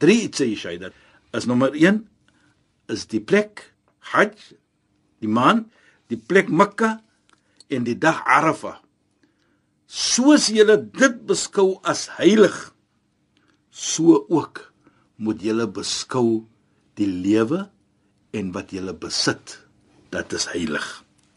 drie 0.00 0.22
iets 0.24 0.40
sê 0.40 0.48
jy 0.48 0.78
dit 0.80 0.96
is 1.36 1.44
nommer 1.50 1.76
1 1.76 2.00
is 2.94 3.04
die 3.12 3.20
plek 3.20 3.66
Hajj, 4.14 4.54
die 5.20 5.28
maan, 5.28 5.66
die 6.08 6.20
plek 6.20 6.48
Mekka 6.48 6.94
en 7.68 7.84
die 7.84 7.96
dag 8.00 8.22
Arafah. 8.24 8.78
Soos 9.84 10.48
julle 10.52 10.78
dit 10.80 11.20
beskou 11.28 11.74
as 11.84 12.06
heilig, 12.16 12.56
so 13.68 14.22
ook 14.32 14.64
moet 15.20 15.44
julle 15.44 15.68
beskou 15.68 16.44
die 16.98 17.08
lewe 17.08 17.68
en 18.34 18.52
wat 18.52 18.70
julle 18.74 18.94
besit. 18.94 19.58
Dit 20.14 20.32
is 20.32 20.46
heilig. 20.52 20.86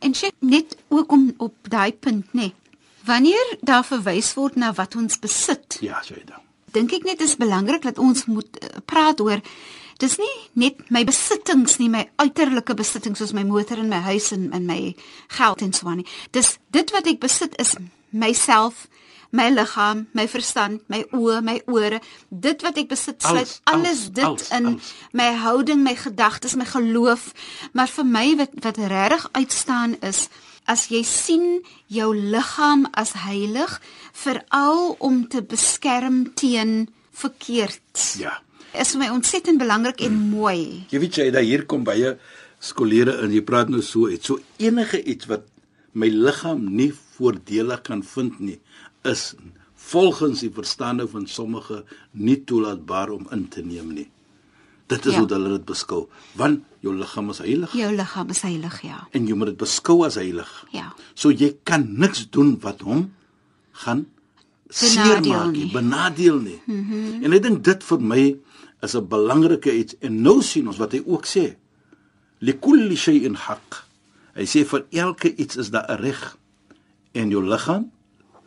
En 0.05 0.13
sê 0.13 0.29
net 0.39 0.75
ook 0.93 1.11
om 1.11 1.31
op 1.37 1.55
daai 1.69 1.91
punt 1.93 2.33
nê. 2.37 2.51
Wanneer 3.07 3.57
daar 3.61 3.85
verwys 3.87 4.33
word 4.37 4.55
na 4.55 4.73
wat 4.73 4.95
ons 4.95 5.19
besit, 5.19 5.77
Ja, 5.81 6.01
dit. 6.07 6.31
dink 6.75 6.91
ek 6.93 7.03
net 7.07 7.21
is 7.21 7.37
belangrik 7.39 7.81
dat 7.87 7.97
ons 7.97 8.25
moet 8.25 8.57
uh, 8.63 8.67
praat 8.85 9.21
oor 9.23 9.39
dis 9.97 10.17
nie 10.19 10.33
net 10.53 10.91
my 10.93 11.03
besittings 11.07 11.77
nie, 11.79 11.87
my 11.89 12.03
uiterlike 12.21 12.75
besittings 12.77 13.17
soos 13.17 13.33
my 13.33 13.43
motor 13.47 13.79
en 13.81 13.87
my 13.89 14.01
huis 14.11 14.31
en, 14.35 14.51
en 14.53 14.65
my 14.67 14.95
geld 15.39 15.61
en 15.61 15.73
so 15.73 15.87
aan 15.87 16.03
nie. 16.03 16.07
Dis 16.31 16.57
dit 16.75 16.91
wat 16.93 17.07
ek 17.07 17.19
besit 17.23 17.55
is 17.57 17.75
myself, 18.11 18.85
my 19.31 19.50
liggaam, 19.51 20.05
my 20.13 20.27
verstand, 20.27 20.81
my 20.88 21.03
oë, 21.15 21.41
my 21.43 21.57
ore. 21.67 22.00
Dit 22.29 22.63
wat 22.65 22.77
ek 22.77 22.89
besit 22.91 23.22
sluit 23.22 23.38
Alles, 23.38 23.62
alles, 23.63 24.03
dit 24.12 24.24
alles, 24.24 24.50
in 24.55 24.65
alles. 24.74 24.91
my 25.12 25.31
houding, 25.43 25.84
my 25.84 25.96
gedagtes, 25.96 26.55
my 26.55 26.65
geloof. 26.65 27.31
Maar 27.74 27.88
vir 27.88 28.05
my 28.05 28.27
wat 28.41 28.60
wat 28.63 28.77
regtig 28.77 29.29
uitstaan 29.31 29.98
is 30.01 30.27
as 30.67 30.88
jy 30.91 31.03
sien 31.07 31.62
jou 31.88 32.12
liggaam 32.15 32.86
as 32.91 33.13
heilig 33.24 33.77
veral 34.13 34.96
om 35.00 35.24
te 35.31 35.41
beskerm 35.41 36.34
teen 36.36 36.89
verkeerd. 37.15 38.03
Ja. 38.19 38.36
Is 38.75 38.91
vir 38.93 39.05
my 39.05 39.12
ontsettend 39.15 39.62
belangrik 39.62 40.03
en 40.05 40.17
mooi. 40.31 40.86
Jy 40.91 41.00
weet 41.00 41.22
jy 41.22 41.29
dat 41.34 41.48
hier 41.48 41.63
kom 41.65 41.86
baie 41.88 42.17
skoolleere 42.60 43.15
en 43.24 43.31
jy 43.34 43.41
praat 43.48 43.72
nou 43.72 43.81
so 43.81 44.10
iets. 44.12 44.27
So 44.27 44.41
enige 44.62 45.00
iets 45.03 45.29
wat 45.31 45.48
my 45.98 46.10
liggaam 46.12 46.65
nie 46.75 46.91
voordelig 47.17 47.81
kan 47.88 48.03
vind 48.05 48.39
nie, 48.43 48.60
is 49.07 49.33
volgens 49.75 50.39
die 50.43 50.51
verstande 50.51 51.07
van 51.07 51.27
sommige 51.27 51.83
nie 52.11 52.43
toelaatbaar 52.43 53.09
om 53.15 53.27
in 53.31 53.47
te 53.47 53.61
neem 53.61 53.93
nie. 53.93 54.09
Dit 54.87 55.05
is 55.05 55.13
Ja. 55.13 55.19
hoe 55.19 55.27
hulle 55.27 55.49
dit 55.49 55.65
beskou, 55.65 56.07
want 56.35 56.63
jou 56.79 56.93
liggaam 56.95 57.29
is 57.29 57.37
heilig 57.43 57.73
Jou 57.73 57.91
liggaam 57.95 58.29
is 58.29 58.41
heilig, 58.41 58.81
ja. 58.83 59.07
en 59.11 59.27
jy 59.27 59.33
moet 59.35 59.47
dit 59.47 59.57
beskou 59.57 60.05
as 60.05 60.15
heilig. 60.15 60.65
Ja. 60.71 60.93
So 61.13 61.29
jy 61.31 61.57
kan 61.63 61.87
niks 61.99 62.29
doen 62.29 62.57
wat 62.61 62.81
hom 62.81 63.11
gaan 63.71 64.05
Benadeel 64.67 65.23
seermaak 65.23 65.51
nie, 65.51 65.63
nie. 65.63 65.71
benadeel 65.71 66.39
nie. 66.39 66.61
Mm 66.65 66.85
-hmm. 66.89 67.23
En 67.23 67.33
ek 67.33 67.43
dink 67.43 67.63
dit 67.63 67.83
vir 67.83 68.01
my 68.01 68.37
is 68.81 68.95
'n 68.95 69.07
belangrike 69.07 69.71
iets 69.77 69.95
en 69.99 70.21
nou 70.21 70.41
sien 70.41 70.67
ons 70.67 70.77
wat 70.77 70.91
hy 70.91 71.01
ook 71.05 71.25
sê. 71.25 71.55
Likulli 72.39 72.95
shay'in 72.95 73.35
haqq. 73.35 73.83
Hy 74.35 74.43
sê 74.45 74.65
vir 74.65 74.85
elke 74.91 75.35
iets 75.35 75.55
is 75.57 75.69
daar 75.69 75.85
'n 75.89 76.01
reg 76.01 76.37
en 77.13 77.29
jou 77.29 77.43
liggaam 77.43 77.91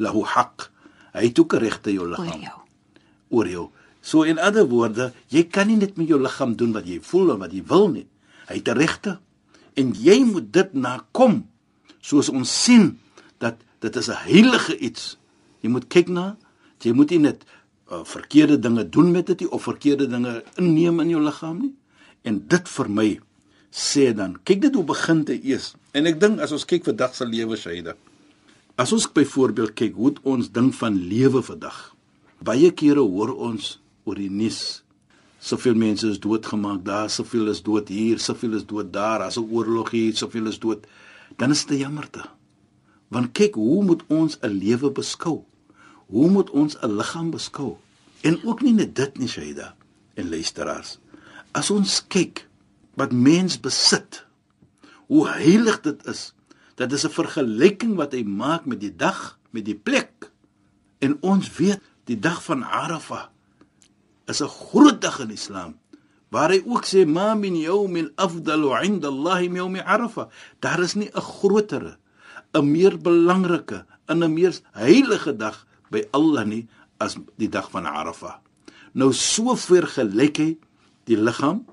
lahu 0.00 0.24
haqq. 0.24 0.70
Hy 1.12 1.24
het 1.28 1.38
ook 1.38 1.54
'n 1.54 1.58
reg 1.60 1.80
te 1.80 1.92
jou 1.92 2.06
Oor 2.06 2.16
liggaam 2.16 2.40
jou. 2.40 2.58
oor 3.30 3.48
jou. 3.48 3.68
So 4.00 4.22
in 4.22 4.38
ander 4.38 4.66
woorde, 4.66 5.12
jy 5.28 5.44
kan 5.44 5.66
nie 5.66 5.76
net 5.76 5.96
met 5.96 6.08
jou 6.08 6.20
liggaam 6.20 6.56
doen 6.56 6.72
wat 6.72 6.86
jy 6.86 7.00
voel 7.00 7.32
en 7.34 7.38
wat 7.38 7.52
jy 7.52 7.62
wil 7.68 7.88
nie. 7.88 8.06
Hy 8.48 8.54
het 8.56 8.68
'n 8.68 8.76
regte 8.78 9.18
en 9.76 9.92
jy 9.92 10.24
moet 10.24 10.52
dit 10.52 10.74
nakom. 10.74 11.46
Soos 12.00 12.28
ons 12.28 12.62
sien 12.64 12.98
dat 13.38 13.56
dit 13.80 13.96
is 13.96 14.08
'n 14.08 14.16
heilige 14.24 14.78
iets. 14.78 15.18
Jy 15.60 15.68
moet 15.70 15.88
kyk 15.88 16.08
na, 16.08 16.36
jy 16.80 16.92
moet 16.92 17.10
nie 17.10 17.18
net 17.18 17.44
uh, 17.92 18.04
verkeerde 18.04 18.58
dinge 18.58 18.88
doen 18.88 19.10
met 19.10 19.26
dit 19.26 19.40
nie 19.40 19.50
of 19.50 19.62
verkeerde 19.62 20.06
dinge 20.08 20.42
inneem 20.56 21.00
in 21.00 21.08
jou 21.08 21.22
liggaam 21.22 21.58
nie. 21.60 21.74
En 22.22 22.46
dit 22.46 22.68
vir 22.68 22.88
my 22.90 23.20
sê 23.70 24.14
dan, 24.14 24.38
kyk 24.44 24.60
dit 24.60 24.74
hoe 24.74 24.84
begin 24.84 25.24
dit 25.24 25.44
eers. 25.44 25.74
En 25.92 26.06
ek 26.06 26.20
dink 26.20 26.40
as 26.40 26.52
ons 26.52 26.64
kyk 26.64 26.84
vandag 26.84 27.14
se 27.14 27.24
lewe 27.24 27.56
Shaida. 27.56 27.94
As 28.80 28.94
ons 28.96 29.04
byvoorbeeld 29.12 29.74
kyk 29.76 29.96
hoe 30.00 30.14
ons 30.24 30.46
ding 30.56 30.70
van 30.72 30.94
lewe 30.96 31.42
vandag. 31.44 31.78
Baie 32.40 32.70
kere 32.72 33.02
hoor 33.04 33.34
ons 33.36 33.74
oor 34.08 34.16
die 34.16 34.30
nuus. 34.32 34.80
Soveel 35.36 35.76
mense 35.76 36.08
is 36.08 36.20
doodgemaak 36.20 36.80
daar, 36.86 37.10
soveel 37.12 37.50
is 37.52 37.60
dood 37.66 37.92
hier, 37.92 38.16
soveel 38.20 38.56
is 38.56 38.64
dood 38.64 38.88
daar, 38.92 39.20
as 39.26 39.36
'n 39.36 39.44
oorlog 39.52 39.90
hier, 39.90 40.16
soveel 40.16 40.46
is 40.46 40.58
dood. 40.58 40.86
Dan 41.36 41.50
is 41.50 41.66
dit 41.66 41.80
jammerte. 41.80 42.24
Want 43.08 43.32
kyk, 43.32 43.54
hoe 43.54 43.84
moet 43.84 44.02
ons 44.08 44.38
'n 44.40 44.48
lewe 44.48 44.90
beskou? 44.90 45.44
Hoe 46.06 46.30
moet 46.30 46.50
ons 46.50 46.76
'n 46.80 46.96
liggaam 46.96 47.30
beskou? 47.30 47.76
En 48.22 48.44
ook 48.44 48.62
nie 48.62 48.72
net 48.72 48.96
dit 48.96 49.18
nie, 49.18 49.28
Shaida 49.28 49.74
en 50.14 50.30
luisteraars. 50.30 50.98
As 51.52 51.70
ons 51.70 52.06
kyk 52.08 52.48
wat 52.94 53.12
mens 53.12 53.60
besit, 53.60 54.24
hoe 55.06 55.28
heilig 55.28 55.80
dit 55.80 56.06
is. 56.06 56.32
Dit 56.80 56.92
is 56.96 57.04
'n 57.04 57.12
vergelyking 57.12 57.94
wat 58.00 58.12
hy 58.16 58.24
maak 58.24 58.64
met 58.64 58.80
die 58.80 58.96
dag, 58.96 59.38
met 59.52 59.64
die 59.64 59.76
plek. 59.76 60.32
En 60.98 61.18
ons 61.20 61.52
weet 61.56 61.80
die 62.08 62.18
dag 62.18 62.40
van 62.44 62.64
Arafah 62.64 63.28
is 64.24 64.40
'n 64.40 64.48
groot 64.48 65.00
dag 65.00 65.20
in 65.20 65.30
Islam 65.30 65.78
waar 66.30 66.50
hy 66.50 66.62
ook 66.66 66.84
sê 66.86 67.06
ma 67.06 67.34
min 67.34 67.56
yawmin 67.56 68.12
afdalu 68.14 68.70
'inda 68.82 69.08
Allah 69.08 69.40
min 69.40 69.54
yawm 69.54 69.76
Arafah. 69.76 70.28
Daar 70.60 70.80
is 70.80 70.94
nie 70.94 71.10
'n 71.14 71.20
grotere, 71.20 71.98
'n 72.54 72.70
meer 72.70 72.98
belangrike, 72.98 73.84
'n 74.08 74.32
meer 74.32 74.54
heilige 74.72 75.36
dag 75.36 75.66
by 75.90 76.06
Allah 76.10 76.44
nie 76.44 76.68
as 76.98 77.16
die 77.36 77.48
dag 77.48 77.70
van 77.70 77.86
Arafah. 77.86 78.38
Nou 78.92 79.12
so 79.12 79.54
vergelyk 79.56 80.36
hy 80.36 80.58
die 81.04 81.16
liggaam, 81.16 81.66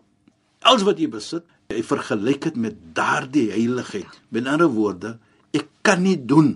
alles 0.61 0.83
wat 0.83 0.99
jy 0.99 1.09
besit, 1.09 1.45
hy 1.67 1.83
vergelyk 1.83 2.47
dit 2.47 2.59
met 2.63 2.75
daardie 2.95 3.49
heiligheid. 3.51 4.19
Met 4.31 4.47
ander 4.47 4.69
woorde, 4.71 5.17
ek 5.55 5.67
kan 5.85 6.03
nie 6.03 6.17
doen 6.17 6.55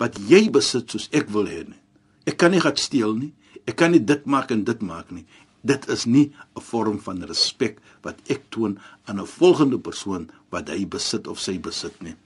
wat 0.00 0.18
jy 0.28 0.48
besit 0.52 0.92
soos 0.92 1.08
ek 1.14 1.30
wil 1.32 1.48
hê 1.48 1.62
nie. 1.68 1.80
Ek 2.28 2.36
kan 2.40 2.52
nie 2.52 2.60
gaan 2.62 2.76
steel 2.80 3.16
nie. 3.16 3.32
Ek 3.66 3.78
kan 3.78 3.94
nie 3.94 4.02
dit 4.02 4.26
maak 4.26 4.52
en 4.52 4.64
dit 4.66 4.84
maak 4.84 5.10
nie. 5.14 5.24
Dit 5.62 5.86
is 5.88 6.04
nie 6.04 6.32
'n 6.56 6.60
vorm 6.60 6.98
van 7.00 7.22
respek 7.22 7.78
wat 8.02 8.18
ek 8.28 8.50
toon 8.50 8.78
aan 9.06 9.20
'n 9.20 9.26
volgende 9.26 9.78
persoon 9.78 10.28
wat 10.50 10.68
hy 10.68 10.86
besit 10.86 11.26
of 11.26 11.38
sy 11.38 11.58
besit 11.58 12.02
nie. 12.02 12.16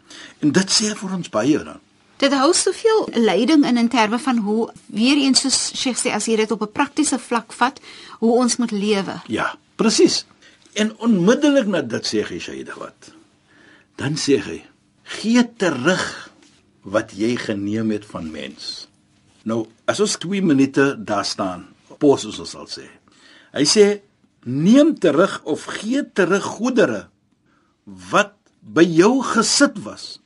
En 0.40 0.50
dit 0.52 0.68
sê 0.70 0.96
vir 0.96 1.12
ons 1.12 1.28
baie 1.28 1.58
dan. 1.64 1.80
Dit 2.16 2.32
hou 2.32 2.52
soveel 2.52 3.08
leiding 3.12 3.64
in 3.66 3.76
in 3.76 3.88
terme 3.88 4.18
van 4.18 4.38
hoe 4.38 4.72
weer 4.86 5.16
eens 5.16 5.40
soos 5.40 5.72
Sheikh 5.76 5.98
sê 5.98 6.12
as 6.12 6.26
jy 6.26 6.36
dit 6.36 6.50
op 6.50 6.62
'n 6.62 6.72
praktiese 6.72 7.18
vlak 7.18 7.52
vat, 7.52 7.80
hoe 8.18 8.32
ons 8.32 8.56
moet 8.56 8.70
lewe. 8.70 9.20
Ja, 9.26 9.58
presies. 9.76 10.24
En 10.76 10.92
onmiddellik 11.00 11.68
na 11.72 11.80
dit 11.82 12.04
sê 12.08 12.24
hy 12.28 12.40
Shaida 12.42 12.76
wat. 12.80 13.12
Dan 13.96 14.18
sê 14.20 14.36
hy: 14.44 14.58
"Gee 15.18 15.44
terug 15.56 16.04
wat 16.84 17.16
jy 17.16 17.36
geneem 17.40 17.90
het 17.90 18.04
van 18.04 18.30
mens." 18.30 18.88
Nou, 19.44 19.66
as 19.86 20.00
ons 20.00 20.18
2 20.20 20.42
minute 20.42 20.96
daar 20.98 21.24
staan, 21.24 21.66
pos 21.98 22.24
ons 22.24 22.50
sal 22.50 22.68
sê. 22.68 22.86
Hy 23.52 23.64
sê: 23.64 24.00
"Neem 24.44 24.94
terug 24.98 25.40
of 25.44 25.64
gee 25.64 26.04
terug 26.12 26.44
goedere 26.44 27.08
wat 27.84 28.34
by 28.60 28.84
jou 28.84 29.22
gesit 29.22 29.78
was." 29.82 30.20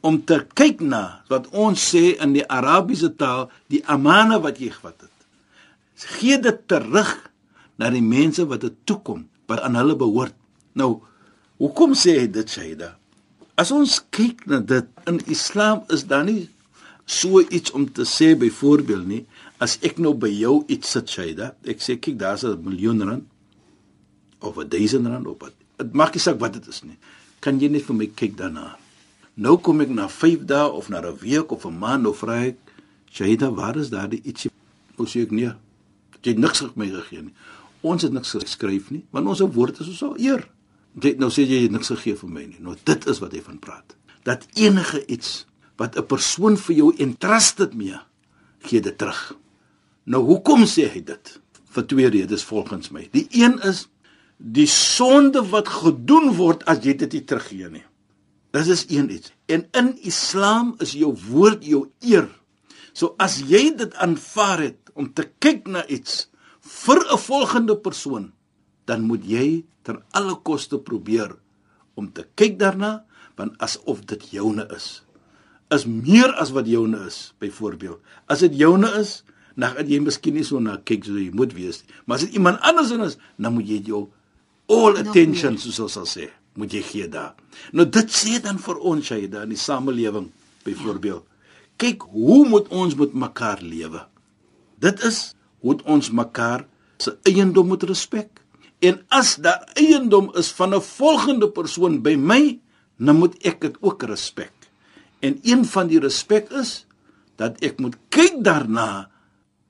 om 0.00 0.20
te 0.24 0.40
kyk 0.56 0.80
na 0.80 1.22
wat 1.30 1.48
ons 1.52 1.80
sê 1.92 2.14
in 2.22 2.32
die 2.36 2.44
Arabiese 2.48 3.12
taal 3.20 3.48
die 3.72 3.82
amana 3.84 4.40
wat 4.42 4.60
jy 4.60 4.70
gevat 4.72 5.04
het. 5.04 5.16
Gee 6.16 6.38
dit 6.40 6.62
terug 6.68 7.10
na 7.80 7.90
die 7.92 8.04
mense 8.04 8.46
wat 8.48 8.64
dit 8.64 8.76
toekom, 8.88 9.26
wat 9.50 9.64
aan 9.66 9.78
hulle 9.78 9.96
behoort. 9.98 10.34
Nou, 10.78 11.00
hoekom 11.60 11.96
sê 11.98 12.16
hy 12.22 12.30
dit 12.30 12.48
Shaida? 12.50 12.94
As 13.60 13.74
ons 13.74 13.98
kyk 14.14 14.46
na 14.48 14.62
dit 14.64 14.86
in 15.10 15.20
Islam 15.28 15.84
is 15.92 16.06
daar 16.08 16.24
nie 16.24 16.48
so 17.10 17.42
iets 17.42 17.74
om 17.74 17.88
te 17.90 18.06
sê 18.06 18.32
byvoorbeeld 18.38 19.06
nie 19.10 19.24
as 19.60 19.76
ek 19.84 19.98
nou 20.00 20.14
by 20.16 20.30
jou 20.32 20.62
iets 20.72 20.94
sit 20.96 21.10
Shaida, 21.12 21.52
ek 21.68 21.82
sê 21.84 21.98
kyk 22.00 22.16
daar's 22.18 22.44
'n 22.44 22.62
miljoen 22.64 23.02
rand 23.02 23.24
of 24.40 24.56
'n 24.56 24.68
duisend 24.68 25.06
rand 25.06 25.26
op 25.26 25.40
dit. 25.44 25.54
Dit 25.76 25.92
maak 25.92 26.14
nie 26.14 26.20
saak 26.20 26.40
wat 26.40 26.52
dit 26.52 26.66
is 26.66 26.82
nie. 26.82 26.96
Kan 27.40 27.60
jy 27.60 27.68
net 27.68 27.84
vir 27.84 27.96
my 27.96 28.06
kyk 28.06 28.36
daarna? 28.36 28.78
Nou 29.36 29.58
kom 29.58 29.80
ek 29.80 29.88
na 29.88 30.08
5 30.08 30.46
dae 30.46 30.70
of 30.70 30.88
na 30.88 31.00
'n 31.00 31.18
week 31.20 31.52
of 31.52 31.64
'n 31.66 31.78
maand 31.78 32.06
of 32.06 32.18
vra 32.18 32.46
ek, 32.46 32.56
Shaida, 33.12 33.50
waar 33.50 33.76
is 33.76 33.90
daardie 33.90 34.22
ietsie? 34.24 34.50
Hoe 34.96 35.06
sê 35.06 35.22
ek 35.22 35.30
nee? 35.30 35.52
Jy 36.22 36.30
het 36.30 36.38
niks 36.38 36.60
vir 36.60 36.70
my 36.74 36.86
gegee 36.86 37.22
nie. 37.22 37.34
Ons 37.80 38.02
het 38.02 38.12
niks 38.12 38.34
geskryf 38.36 38.90
nie, 38.90 39.04
want 39.10 39.28
ons 39.30 39.40
woord 39.54 39.80
is 39.80 39.88
ons 39.88 40.02
al 40.02 40.16
eer. 40.20 40.44
Jy 41.00 41.14
nou 41.22 41.30
sê 41.32 41.46
jy 41.46 41.62
het 41.64 41.72
niks 41.72 41.92
gegee 41.94 42.18
vir 42.18 42.30
my 42.30 42.44
nie. 42.44 42.60
Nou 42.60 42.74
dit 42.84 43.06
is 43.08 43.20
wat 43.22 43.32
hy 43.36 43.42
van 43.44 43.60
praat. 43.62 43.96
Dat 44.26 44.46
enige 44.58 45.04
iets 45.06 45.46
wat 45.80 45.96
'n 45.96 46.06
persoon 46.06 46.56
vir 46.56 46.76
jou 46.76 46.94
entrusted 46.98 47.74
mee, 47.74 47.96
gee 48.58 48.80
dit 48.80 48.98
terug. 48.98 49.36
Nou 50.04 50.22
hoekom 50.24 50.66
sê 50.66 50.88
hy 50.92 51.00
dit? 51.04 51.40
Vir 51.70 51.86
twee 51.86 52.08
redes 52.08 52.44
volgens 52.44 52.90
my. 52.90 53.08
Die 53.12 53.26
een 53.30 53.60
is 53.62 53.88
die 54.36 54.66
sonde 54.66 55.42
wat 55.48 55.68
gedoen 55.68 56.34
word 56.36 56.64
as 56.64 56.84
jy 56.84 56.96
dit 56.96 57.12
nie 57.12 57.24
teruggee 57.24 57.68
nie. 57.70 57.84
Dis 58.50 58.68
is 58.68 58.84
een 58.88 59.10
iets. 59.10 59.32
En 59.46 59.68
in 59.72 59.98
Islam 60.02 60.74
is 60.78 60.92
jou 60.92 61.14
woord 61.28 61.64
jou 61.64 61.90
eer. 62.00 62.28
So 62.92 63.14
as 63.18 63.38
jy 63.46 63.70
dit 63.76 63.94
aanvaar 63.94 64.58
het 64.58 64.90
om 64.94 65.12
te 65.12 65.28
kyk 65.38 65.68
na 65.70 65.86
iets 65.86 66.29
vir 66.70 67.00
'n 67.12 67.18
volgende 67.18 67.76
persoon, 67.76 68.32
dan 68.86 69.02
moet 69.02 69.24
jy 69.24 69.64
ter 69.82 70.02
alle 70.10 70.36
koste 70.42 70.78
probeer 70.78 71.36
om 71.94 72.12
te 72.12 72.26
kyk 72.34 72.58
daarna 72.58 73.04
want 73.36 73.56
asof 73.58 74.04
dit 74.04 74.30
joune 74.30 74.66
is. 74.76 75.02
Is 75.70 75.86
meer 75.86 76.32
as 76.34 76.50
wat 76.50 76.66
joune 76.66 77.06
is, 77.06 77.32
byvoorbeeld. 77.38 78.00
As 78.26 78.40
dit 78.40 78.54
joune 78.58 78.90
is, 78.98 79.22
dan 79.56 79.74
gaan 79.74 79.88
jy 79.88 80.00
miskien 80.00 80.34
nie 80.34 80.44
so 80.44 80.60
na 80.60 80.76
kyk 80.76 81.04
soos 81.04 81.20
jy 81.20 81.30
moet 81.32 81.54
wees 81.56 81.82
nie. 81.82 81.94
Maar 82.04 82.16
as 82.16 82.24
dit 82.26 82.36
iemand 82.38 82.60
anders 82.60 82.90
is, 82.90 83.16
dan 83.36 83.54
moet 83.54 83.68
jy 83.68 83.80
jou 83.86 84.08
all 84.70 84.98
attention 85.00 85.58
soos 85.58 85.80
ons 85.80 85.92
sal 85.98 86.06
sê 86.06 86.30
moet 86.58 86.72
jy 86.74 86.82
gee 86.84 87.08
daar. 87.08 87.34
Nou 87.72 87.86
dit 87.88 88.12
sê 88.12 88.40
dan 88.42 88.58
vir 88.60 88.80
ons 88.92 89.10
jy 89.12 89.24
daar 89.30 89.46
in 89.48 89.54
die 89.54 89.60
samelewing 89.60 90.30
byvoorbeeld. 90.66 91.24
Kyk 91.80 92.04
hoe 92.12 92.42
moet 92.48 92.68
ons 92.68 92.96
met 92.98 93.14
mekaar 93.16 93.62
lewe? 93.64 94.02
Dit 94.82 95.00
is 95.06 95.30
hoe 95.60 95.78
ons 95.84 96.10
mekaar 96.10 96.66
se 97.00 97.16
eiendom 97.28 97.66
moet 97.72 97.82
respek. 97.88 98.40
En 98.80 99.02
as 99.08 99.36
daar 99.36 99.68
eiendom 99.74 100.30
is 100.36 100.52
van 100.56 100.74
'n 100.74 100.80
volgende 100.80 101.48
persoon 101.50 102.02
by 102.02 102.14
my, 102.16 102.60
dan 102.96 103.16
moet 103.16 103.36
ek 103.44 103.60
dit 103.60 103.76
ook 103.80 104.02
respek. 104.02 104.52
En 105.20 105.38
een 105.42 105.64
van 105.64 105.86
die 105.86 106.00
respek 106.00 106.48
is 106.50 106.86
dat 107.36 107.60
ek 107.64 107.78
moet 107.78 107.96
kyk 108.08 108.44
daarna 108.44 109.10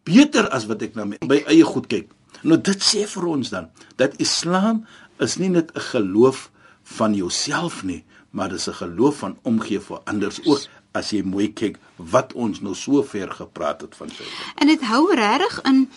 beter 0.03 0.49
as 0.49 0.67
wat 0.67 0.83
ek 0.83 0.95
na 0.95 1.05
my, 1.05 1.19
my 1.27 1.43
eie 1.47 1.65
goed 1.65 1.87
kyk. 1.87 2.11
Nou 2.43 2.59
dit 2.61 2.83
sê 2.83 3.07
vir 3.07 3.27
ons 3.27 3.51
dan 3.51 3.69
dat 3.97 4.17
Islam 4.19 4.87
is 5.19 5.37
nie 5.37 5.49
net 5.49 5.71
'n 5.75 5.81
geloof 5.81 6.51
van 6.83 7.15
jouself 7.15 7.83
nie, 7.83 8.05
maar 8.31 8.49
dis 8.49 8.69
'n 8.69 8.73
geloof 8.73 9.19
van 9.19 9.39
omgee 9.43 9.81
vir 9.81 10.01
ander 10.05 10.33
ook 10.45 10.67
as 10.93 11.11
jy 11.15 11.23
mooi 11.23 11.53
kyk 11.53 11.79
wat 11.97 12.33
ons 12.33 12.61
nou 12.61 12.75
so 12.75 13.03
ver 13.07 13.31
gepraat 13.31 13.81
het 13.81 13.97
van 13.99 14.11
sy. 14.11 14.27
En 14.59 14.71
dit 14.71 14.83
hou 14.91 15.05
regtig 15.15 15.61
in 15.69 15.89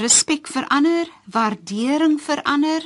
respek 0.00 0.48
vir 0.48 0.68
ander, 0.68 1.08
waardering 1.32 2.18
vir 2.20 2.42
ander. 2.42 2.84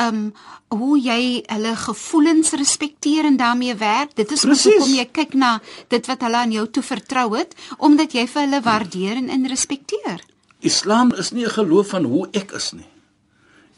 Um 0.00 0.32
hoe 0.72 0.96
jy 0.96 1.42
hulle 1.52 1.74
gevoelens 1.76 2.54
respekteer 2.56 3.26
en 3.28 3.36
daarmee 3.36 3.74
werk. 3.76 4.14
Dit 4.16 4.30
is 4.32 4.46
hoekom 4.48 4.94
jy 4.96 5.04
kyk 5.12 5.34
na 5.36 5.58
dit 5.92 6.06
wat 6.08 6.22
hulle 6.24 6.38
aan 6.40 6.54
jou 6.54 6.64
toe 6.72 6.82
vertrou 6.82 7.26
het, 7.36 7.52
omdat 7.78 8.16
jy 8.16 8.24
vir 8.26 8.46
hulle 8.46 8.62
waardeer 8.64 9.20
en 9.20 9.46
respekteer. 9.50 10.24
Islam 10.62 11.12
is 11.12 11.32
nie 11.32 11.44
'n 11.44 11.50
geloof 11.58 11.88
van 11.88 12.04
hoe 12.04 12.28
ek 12.32 12.52
is 12.52 12.72
nie. 12.72 12.88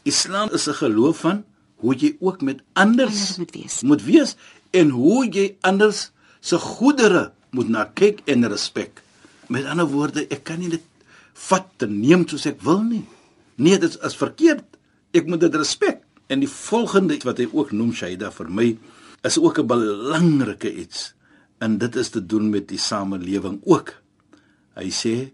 Islam 0.03 0.49
is 0.53 0.67
'n 0.67 0.73
geloof 0.73 1.17
van 1.19 1.43
hoe 1.75 1.95
jy 1.95 2.15
ook 2.19 2.41
met 2.41 2.61
anders, 2.73 3.07
anders 3.07 3.37
moet 3.37 3.51
wees. 3.51 3.81
Moet 3.81 4.03
wees 4.03 4.35
en 4.71 4.89
hoe 4.89 5.27
jy 5.29 5.57
anders 5.61 6.11
se 6.45 6.59
goedere 6.61 7.31
moet 7.55 7.69
na 7.73 7.85
kyk 7.97 8.21
en 8.29 8.45
respek. 8.51 9.01
Met 9.49 9.65
ander 9.69 9.87
woorde, 9.89 10.25
ek 10.29 10.43
kan 10.45 10.61
nie 10.61 10.69
dit 10.69 10.83
vat 11.49 11.67
te 11.81 11.87
neem 11.89 12.27
soos 12.29 12.45
ek 12.49 12.61
wil 12.65 12.83
nie. 12.85 13.03
Nee, 13.57 13.79
dit 13.81 13.97
is 14.05 14.17
verkeerd. 14.19 14.65
Ek 15.15 15.29
moet 15.31 15.41
dit 15.45 15.57
respek. 15.57 16.03
En 16.29 16.41
die 16.41 16.49
volgende 16.49 17.17
wat 17.25 17.41
hy 17.41 17.47
ook 17.51 17.73
noem 17.75 17.93
Shaida 17.95 18.31
vir 18.33 18.49
my 18.49 18.67
is 19.25 19.37
ook 19.41 19.59
'n 19.59 19.67
belangrike 19.67 20.69
iets 20.69 21.13
en 21.59 21.77
dit 21.77 21.95
is 21.95 22.09
te 22.09 22.21
doen 22.21 22.49
met 22.49 22.67
die 22.67 22.77
samelewing 22.77 23.61
ook. 23.63 23.93
Hy 24.75 24.89
sê 24.89 25.31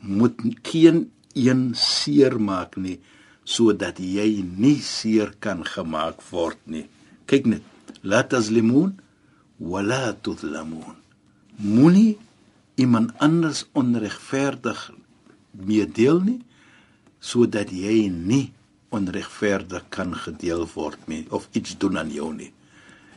moet 0.00 0.36
geen 0.62 1.10
een 1.34 1.74
seer 1.74 2.40
maak 2.40 2.76
nie 2.76 3.00
sodat 3.44 3.98
jy 3.98 4.42
nie 4.42 4.80
seer 4.82 5.34
kan 5.38 5.64
gemaak 5.64 6.22
word 6.30 6.58
nie. 6.64 6.86
Kyk 7.26 7.46
net, 7.46 7.62
la 8.02 8.22
tazlimun 8.22 8.98
wala 9.58 10.12
tudlamun. 10.22 10.96
Moenie 11.56 12.18
iemand 12.76 13.12
anders 13.18 13.64
onregverdig 13.72 14.90
meedeel 15.50 16.20
nie 16.20 16.40
sodat 17.20 17.72
jy 17.72 18.08
nie 18.12 18.52
onregverdig 18.94 19.88
kan 19.88 20.12
gedeel 20.14 20.66
word 20.74 21.00
nie 21.08 21.24
of 21.34 21.48
iets 21.52 21.78
doen 21.80 21.98
aan 21.98 22.12
jou 22.12 22.28
nie. 22.34 22.52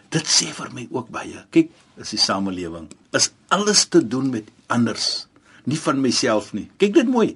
Dit 0.10 0.25
sê 0.25 0.49
vir 0.56 0.71
my 0.73 0.88
ook 0.89 1.12
baie. 1.13 1.43
Kyk, 1.54 1.69
is 2.02 2.15
die 2.15 2.21
samelewing 2.21 2.88
is 3.13 3.32
alles 3.54 3.86
te 3.89 4.02
doen 4.08 4.30
met 4.34 4.49
anders 4.67 5.28
nie 5.69 5.78
van 5.78 6.02
myself 6.02 6.54
nie. 6.54 6.67
Kyk 6.82 6.95
dit 6.97 7.10
mooi. 7.10 7.34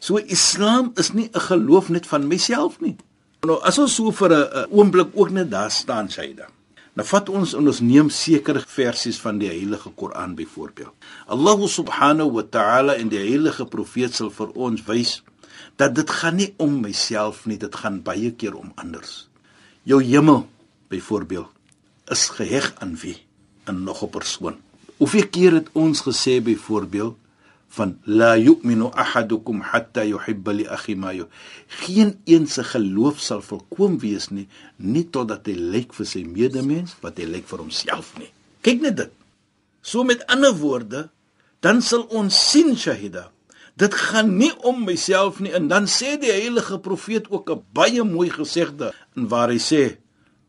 So 0.00 0.20
Islam 0.20 0.92
is 0.96 1.12
nie 1.12 1.28
'n 1.32 1.40
geloof 1.40 1.88
net 1.88 2.06
van 2.06 2.28
myself 2.28 2.80
nie. 2.80 2.96
Nou 3.42 3.60
as 3.62 3.78
ons 3.78 3.94
so 3.94 4.10
vir 4.10 4.30
'n 4.32 4.66
oomblik 4.70 5.08
ook 5.14 5.30
net 5.30 5.50
daar 5.50 5.70
staan 5.70 6.10
Shaida. 6.10 6.48
Nou 6.96 7.04
vat 7.04 7.28
ons 7.28 7.50
en 7.58 7.66
ons 7.68 7.78
neem 7.84 8.08
sekere 8.08 8.62
versies 8.72 9.18
van 9.20 9.36
die 9.36 9.50
Heilige 9.50 9.90
Koran 10.00 10.32
byvoorbeeld. 10.38 10.94
Allah 11.28 11.64
subhanahu 11.68 12.38
wa 12.38 12.44
ta'ala 12.48 12.94
en 12.96 13.10
die 13.12 13.20
heilige 13.20 13.66
profeet 13.68 14.16
sal 14.16 14.30
vir 14.32 14.54
ons 14.56 14.80
wys 14.86 15.18
dat 15.76 15.92
dit 15.96 16.08
gaan 16.08 16.38
nie 16.40 16.54
om 16.56 16.78
myself 16.80 17.44
nie, 17.44 17.58
dit 17.60 17.74
gaan 17.82 18.00
baie 18.04 18.30
keer 18.32 18.56
om 18.56 18.72
anders. 18.80 19.26
Jou 19.84 20.00
hemel 20.00 20.46
byvoorbeeld 20.88 21.52
is 22.16 22.30
geheg 22.32 22.72
aan 22.80 22.96
wie? 23.02 23.18
Aan 23.68 23.84
nog 23.84 24.02
'n 24.02 24.08
persoon. 24.08 24.56
Hoeveel 24.96 25.28
keer 25.28 25.52
het 25.52 25.68
ons 25.72 26.00
gesê 26.00 26.40
byvoorbeeld 26.40 27.16
van 27.68 27.96
la 28.06 28.36
yu'minu 28.38 28.90
ahadukum 28.94 29.60
hatta 29.60 30.04
yuhibba 30.04 30.52
li 30.52 30.66
akhi 30.66 30.94
ma 30.94 31.12
yu. 31.12 31.26
Geen 31.82 32.16
een 32.24 32.46
se 32.46 32.64
geloof 32.64 33.20
sal 33.20 33.42
volkoom 33.42 33.98
wees 33.98 34.30
nie, 34.30 34.48
nie 34.78 35.04
totdat 35.04 35.46
hy 35.46 35.56
lyk 35.56 35.94
vir 35.96 36.08
sy 36.08 36.24
medemens 36.24 36.96
wat 37.02 37.18
hy 37.20 37.28
lyk 37.28 37.48
vir 37.50 37.64
homself 37.64 38.14
nie. 38.20 38.30
Kyk 38.62 38.82
net 38.82 38.96
dit. 39.02 39.12
So 39.82 40.04
met 40.04 40.24
ander 40.32 40.54
woorde, 40.56 41.08
dan 41.60 41.82
sal 41.82 42.06
ons 42.10 42.34
sien 42.50 42.74
Shahida. 42.76 43.28
Dit 43.76 43.94
gaan 43.94 44.36
nie 44.38 44.52
om 44.64 44.86
myself 44.86 45.40
nie 45.44 45.52
en 45.56 45.68
dan 45.68 45.84
sê 45.90 46.16
die 46.20 46.32
heilige 46.32 46.78
profeet 46.80 47.28
ook 47.30 47.50
'n 47.50 47.62
baie 47.72 48.02
mooi 48.04 48.30
gesegde 48.30 48.94
in 49.16 49.28
waar 49.28 49.50
hy 49.52 49.60
sê 49.60 49.98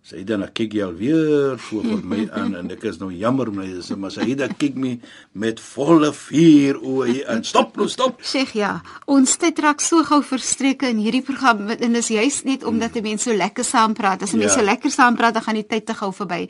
Sy 0.08 0.22
dan 0.24 0.46
kyk 0.56 0.72
jy 0.78 0.86
alweer 0.86 1.58
voor 1.60 1.84
vir 1.84 2.04
my 2.08 2.22
aan 2.39 2.54
en 2.56 2.70
ek 2.72 2.86
is 2.88 2.96
nou 3.02 3.10
jammer 3.12 3.50
my 3.52 3.65
is 3.76 3.89
maar 4.00 4.15
dan 4.39 4.54
kyk 4.56 4.78
my 4.80 4.93
met 5.36 5.60
volle 5.60 6.13
vuur 6.15 6.80
oë 6.80 7.15
aan. 7.28 7.43
Stop, 7.43 7.76
nou 7.76 7.89
stop. 7.91 8.22
Sê 8.24 8.46
ja, 8.56 8.78
ons 9.12 9.36
tyd 9.41 9.60
raak 9.60 9.84
so 9.84 10.06
gou 10.08 10.22
verstreke 10.24 10.88
in 10.93 11.02
hierdie 11.04 11.26
program 11.28 11.67
en 11.76 12.00
dis 12.00 12.12
juist 12.15 12.48
net 12.48 12.63
omdat 12.63 12.96
die 12.96 13.04
mense 13.04 13.28
so 13.28 13.36
lekker 13.36 13.67
saam 13.67 13.98
praat. 13.98 14.24
As 14.24 14.32
mense 14.32 14.54
ja. 14.56 14.62
so 14.62 14.70
lekker 14.70 14.93
saam 14.96 15.20
praat, 15.20 15.36
dan 15.36 15.43
gaan 15.43 15.60
die 15.60 15.67
tyd 15.67 15.89
te 15.89 15.98
gou 16.00 16.13
verby. 16.15 16.46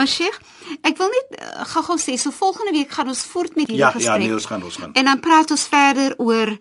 Maar 0.00 0.08
Sheikh, 0.08 0.40
ek 0.80 0.96
wil 0.96 1.12
net 1.12 1.36
uh, 1.36 1.66
gou-gou 1.74 1.98
sê, 2.00 2.16
so 2.16 2.32
volgende 2.32 2.72
week 2.78 2.96
gaan 2.96 3.12
ons 3.12 3.26
voort 3.28 3.60
met 3.60 3.68
hierdie 3.68 3.84
ja, 3.84 3.92
gesprek. 3.92 4.08
Ja, 4.08 4.22
ja, 4.22 4.32
nee, 4.32 4.40
ons 4.40 4.48
gaan 4.48 4.64
ons 4.64 4.80
gaan. 4.80 4.96
En 4.96 5.12
dan 5.12 5.20
praat 5.20 5.52
ons 5.52 5.68
verder 5.68 6.16
oor 6.16 6.56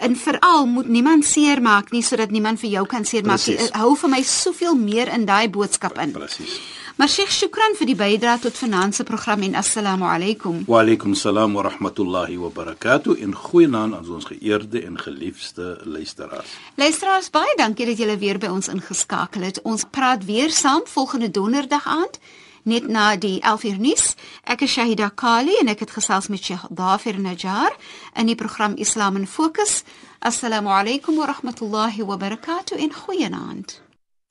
en 0.00 0.16
veral 0.16 0.66
moet 0.66 0.88
niemand 0.88 1.24
seermaak 1.24 1.90
nie 1.92 2.02
sodat 2.02 2.30
niemand 2.30 2.60
vir 2.60 2.70
jou 2.70 2.86
kan 2.86 3.04
seermaak 3.04 3.46
nie. 3.46 3.58
Hou 3.72 3.94
vir 3.96 4.10
my 4.10 4.22
soveel 4.22 4.74
meer 4.74 5.12
in 5.12 5.26
daai 5.26 5.48
boodskap 5.50 5.98
in. 6.02 6.12
Presies. 6.12 6.58
Maar 6.96 7.08
Sheikh, 7.12 7.28
shukran 7.30 7.74
vir 7.76 7.90
die 7.90 7.96
bydrae 7.98 8.40
tot 8.40 8.56
finansie 8.56 9.04
program 9.04 9.42
en 9.44 9.58
assalamu 9.60 10.06
alaykum. 10.08 10.62
Wa 10.64 10.78
alaykum 10.80 11.12
salaam 11.14 11.52
wa 11.52 11.66
rahmatullahi 11.66 12.38
wa 12.40 12.48
barakatuh. 12.48 13.18
In 13.20 13.34
goeie 13.36 13.68
naam 13.68 13.92
aan 13.94 14.08
ons 14.08 14.24
geëerde 14.24 14.80
en 14.86 14.96
geliefde 14.98 15.76
luisteraars. 15.84 16.54
Luisteraars, 16.80 17.28
baie 17.30 17.52
dankie 17.60 17.90
dat 17.90 18.00
julle 18.00 18.16
weer 18.16 18.40
by 18.40 18.48
ons 18.48 18.72
ingeskakel 18.72 19.44
het. 19.44 19.60
Ons 19.68 19.84
praat 19.90 20.24
weer 20.24 20.50
saam 20.50 20.88
volgende 20.88 21.30
donderdag 21.30 21.84
aand 21.84 22.16
net 22.65 22.87
na 22.87 23.15
die 23.15 23.39
11 23.41 23.63
uur 23.63 23.79
nuus. 23.79 24.15
Ek 24.43 24.61
is 24.61 24.71
Shahida 24.73 25.09
Kali 25.15 25.55
en 25.61 25.67
ek 25.67 25.79
het 25.79 25.91
gesels 25.91 26.27
met 26.27 26.43
Sheikh 26.43 26.65
Dafir 26.69 27.19
Najjar 27.19 27.71
in 28.15 28.25
die 28.25 28.35
program 28.35 28.75
Islam 28.77 29.15
in 29.15 29.27
Fokus. 29.27 29.83
Assalamu 30.19 30.69
alaykum 30.69 31.15
wa 31.17 31.25
rahmatullahi 31.33 32.05
wa 32.05 32.17
barakatuh. 32.17 32.77
In 32.77 32.93
goeie 32.93 33.29
naam. 33.29 33.65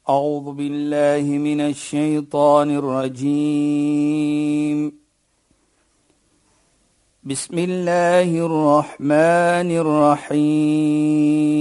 أعوذ 0.09 0.53
بالله 0.53 1.23
من 1.39 1.61
الشيطان 1.61 2.71
الرجيم 2.77 4.21
بسم 7.25 7.59
الله 7.59 8.47
الرحمن 8.47 9.71
الرحيم 10.41 11.61